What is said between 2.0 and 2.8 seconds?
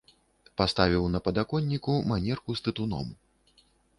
манерку з